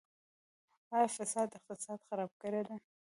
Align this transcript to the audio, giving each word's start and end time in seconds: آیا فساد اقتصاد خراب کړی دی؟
آیا 0.95 1.09
فساد 1.17 1.47
اقتصاد 1.57 1.99
خراب 2.07 2.31
کړی 2.41 2.61
دی؟ 2.67 2.77